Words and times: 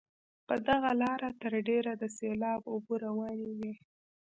په 0.47 0.55
دغه 0.67 0.91
لاره 1.01 1.29
تر 1.41 1.53
ډېره 1.67 1.91
د 1.97 2.03
سیلاب 2.17 2.61
اوبه 2.71 2.95
روانې 3.05 3.49
وي. 3.57 3.73